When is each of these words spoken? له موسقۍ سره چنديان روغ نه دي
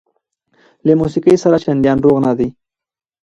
له 0.85 0.93
موسقۍ 0.99 1.35
سره 1.43 1.57
چنديان 1.65 1.97
روغ 2.05 2.17
نه 2.25 2.31
دي 2.37 2.47